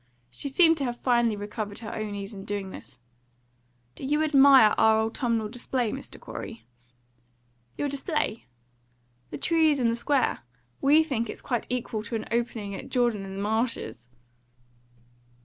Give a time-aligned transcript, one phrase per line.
[0.31, 2.97] She seemed to have finally recovered her own ease in doing this.
[3.93, 6.19] "Do you admire our autumnal display, Mr.
[6.19, 6.65] Corey?"
[7.77, 8.47] "Your display?"
[9.29, 10.39] "The trees in the Square.
[10.81, 14.07] WE think it's quite equal to an opening at Jordan & Marsh's."